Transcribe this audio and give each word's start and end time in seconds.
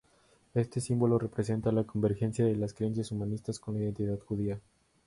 Este 0.55 0.81
símbolo 0.81 1.19
representa 1.19 1.71
la 1.71 1.83
convergencia 1.83 2.43
de 2.43 2.55
las 2.55 2.73
creencias 2.73 3.11
humanistas 3.11 3.59
con 3.59 3.75
la 3.75 3.81
identidad 3.81 4.17
judía. 4.19 4.59